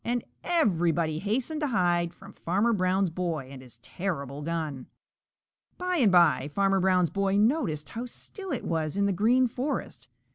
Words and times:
And 0.03 0.23
everybody 0.43 1.19
hastened 1.19 1.61
to 1.61 1.67
hide 1.67 2.11
from 2.11 2.33
Farmer 2.33 2.73
Brown's 2.73 3.11
boy 3.11 3.49
and 3.51 3.61
his 3.61 3.77
terrible 3.83 4.41
gun. 4.41 4.87
By 5.77 5.97
and 5.97 6.11
by 6.11 6.47
Farmer 6.47 6.79
Brown's 6.79 7.11
boy 7.11 7.37
noticed 7.37 7.89
how 7.89 8.07
still 8.07 8.51
it 8.51 8.63
was 8.65 8.97
in 8.97 9.05
the 9.05 9.13
Green 9.13 9.45
Forest. 9.45 10.07